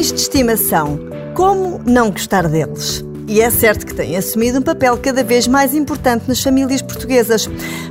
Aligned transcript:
Animais 0.00 0.12
de 0.14 0.20
estimação. 0.20 0.98
Como 1.34 1.78
não 1.84 2.10
gostar 2.10 2.48
deles? 2.48 3.04
E 3.28 3.42
é 3.42 3.50
certo 3.50 3.84
que 3.84 3.94
têm 3.94 4.16
assumido 4.16 4.58
um 4.58 4.62
papel 4.62 4.96
cada 4.96 5.22
vez 5.22 5.46
mais 5.46 5.74
importante 5.74 6.26
nas 6.26 6.42
famílias 6.42 6.80
portuguesas. 6.80 7.46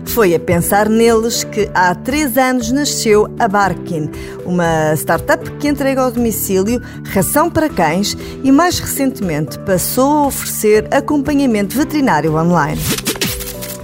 Foi 0.05 0.33
a 0.33 0.39
pensar 0.39 0.89
neles 0.89 1.43
que 1.43 1.69
há 1.71 1.93
três 1.93 2.35
anos 2.35 2.71
nasceu 2.71 3.27
a 3.37 3.47
Barkin, 3.47 4.09
uma 4.43 4.95
startup 4.95 5.51
que 5.57 5.67
entrega 5.67 6.01
ao 6.01 6.11
domicílio 6.11 6.81
ração 7.13 7.47
para 7.47 7.69
cães 7.69 8.17
e, 8.43 8.51
mais 8.51 8.79
recentemente, 8.79 9.59
passou 9.59 10.11
a 10.11 10.27
oferecer 10.27 10.87
acompanhamento 10.91 11.77
veterinário 11.77 12.35
online. 12.35 12.81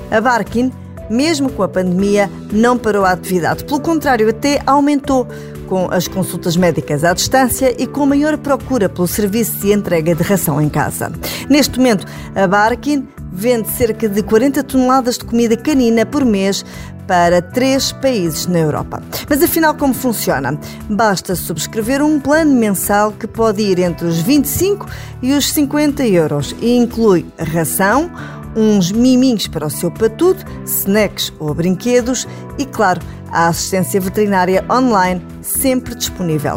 A 0.09 0.19
Barkin 0.19 0.71
mesmo 1.09 1.51
com 1.51 1.63
a 1.63 1.67
pandemia, 1.67 2.29
não 2.51 2.77
parou 2.77 3.05
a 3.05 3.11
atividade. 3.11 3.63
Pelo 3.63 3.79
contrário, 3.79 4.29
até 4.29 4.61
aumentou 4.65 5.27
com 5.67 5.89
as 5.91 6.07
consultas 6.07 6.55
médicas 6.55 7.03
à 7.03 7.13
distância 7.13 7.75
e 7.81 7.87
com 7.87 8.05
maior 8.05 8.37
procura 8.37 8.87
pelo 8.87 9.07
serviço 9.07 9.57
de 9.59 9.71
entrega 9.71 10.13
de 10.13 10.23
ração 10.23 10.61
em 10.61 10.69
casa. 10.69 11.11
Neste 11.49 11.77
momento, 11.77 12.05
a 12.35 12.47
Barkin 12.47 13.07
vende 13.31 13.69
cerca 13.69 14.07
de 14.07 14.23
40 14.23 14.63
toneladas 14.63 15.17
de 15.17 15.25
comida 15.25 15.57
canina 15.57 16.05
por 16.05 16.23
mês 16.23 16.63
para 17.07 17.41
três 17.41 17.91
países 17.91 18.47
na 18.47 18.59
Europa. 18.59 19.01
Mas 19.29 19.43
afinal, 19.43 19.75
como 19.75 19.93
funciona? 19.93 20.57
Basta 20.89 21.35
subscrever 21.35 22.01
um 22.01 22.19
plano 22.19 22.53
mensal 22.53 23.11
que 23.11 23.27
pode 23.27 23.61
ir 23.61 23.79
entre 23.79 24.07
os 24.07 24.19
25 24.19 24.87
e 25.21 25.33
os 25.33 25.51
50 25.51 26.05
euros 26.07 26.55
e 26.61 26.75
inclui 26.75 27.25
ração, 27.37 28.09
uns 28.55 28.91
miminhos 28.91 29.47
para 29.47 29.67
o 29.67 29.69
seu 29.69 29.91
patudo, 29.91 30.43
snacks 30.65 31.33
ou 31.39 31.53
brinquedos 31.53 32.27
e, 32.57 32.65
claro, 32.65 33.01
a 33.31 33.47
assistência 33.47 33.99
veterinária 33.99 34.63
online 34.69 35.21
sempre 35.41 35.95
disponível. 35.95 36.55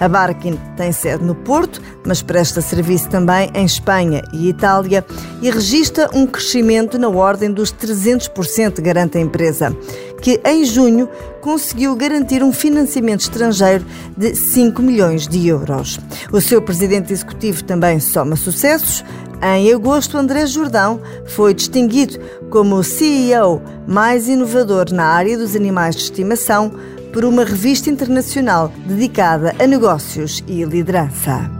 A 0.00 0.08
Barkin 0.08 0.58
tem 0.76 0.92
sede 0.92 1.24
no 1.24 1.34
Porto, 1.34 1.80
mas 2.06 2.22
presta 2.22 2.60
serviço 2.60 3.08
também 3.08 3.50
em 3.54 3.64
Espanha 3.64 4.22
e 4.32 4.48
Itália 4.48 5.04
e 5.42 5.50
registra 5.50 6.08
um 6.14 6.26
crescimento 6.26 6.98
na 6.98 7.08
ordem 7.08 7.50
dos 7.50 7.72
300%, 7.72 8.80
garante 8.80 9.18
a 9.18 9.20
empresa, 9.20 9.76
que 10.22 10.40
em 10.44 10.64
junho 10.64 11.08
conseguiu 11.40 11.96
garantir 11.96 12.42
um 12.42 12.52
financiamento 12.52 13.20
estrangeiro 13.20 13.84
de 14.16 14.34
5 14.34 14.80
milhões 14.82 15.26
de 15.26 15.48
euros. 15.48 15.98
O 16.32 16.40
seu 16.40 16.62
presidente 16.62 17.12
executivo 17.12 17.64
também 17.64 17.98
soma 17.98 18.36
sucessos. 18.36 19.04
Em 19.40 19.72
agosto, 19.72 20.16
André 20.16 20.46
Jordão 20.46 21.00
foi 21.26 21.54
distinguido 21.54 22.18
como 22.50 22.76
o 22.76 22.84
CEO 22.84 23.62
mais 23.86 24.28
inovador 24.28 24.92
na 24.92 25.06
área 25.06 25.38
dos 25.38 25.54
animais 25.54 25.94
de 25.94 26.02
estimação 26.02 26.72
por 27.12 27.24
uma 27.24 27.44
revista 27.44 27.90
internacional 27.90 28.72
dedicada 28.86 29.54
a 29.58 29.66
negócios 29.66 30.42
e 30.46 30.64
liderança. 30.64 31.57